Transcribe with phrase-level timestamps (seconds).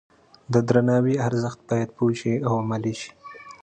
[0.53, 3.11] د درناوي ارزښت باید پوه شي او عملي شي.